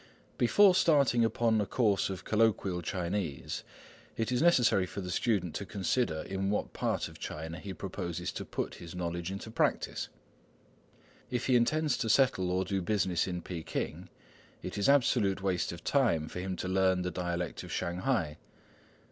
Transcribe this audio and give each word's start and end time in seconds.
Before 0.39 0.73
starting 0.73 1.23
upon 1.23 1.61
a 1.61 1.67
course 1.67 2.09
of 2.09 2.23
colloquial 2.25 2.81
Chinese, 2.81 3.63
it 4.17 4.31
is 4.31 4.41
necessary 4.41 4.87
for 4.87 4.99
the 4.99 5.11
student 5.11 5.53
to 5.53 5.63
consider 5.63 6.21
in 6.23 6.49
what 6.49 6.73
part 6.73 7.07
of 7.07 7.19
China 7.19 7.59
he 7.59 7.71
proposes 7.71 8.31
to 8.31 8.43
put 8.43 8.73
his 8.81 8.95
knowledge 8.95 9.29
into 9.29 9.51
practice. 9.51 10.07
If 11.29 11.45
he 11.45 11.55
intends 11.55 11.97
to 11.99 12.09
settle 12.09 12.49
or 12.49 12.65
do 12.65 12.81
business 12.81 13.27
in 13.27 13.43
Peking, 13.43 14.09
it 14.63 14.75
is 14.75 14.89
absolute 14.89 15.43
waste 15.43 15.71
of 15.71 15.83
time 15.83 16.27
for 16.27 16.39
him 16.39 16.55
to 16.55 16.67
learn 16.67 17.03
the 17.03 17.11
dialect 17.11 17.61
of 17.61 17.71
Shanghai. 17.71 18.37